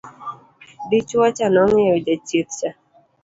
dichuo 0.89 1.27
cha 1.35 1.47
nong'iyo 1.53 1.95
jachieth 2.05 2.49
cha 2.59 2.69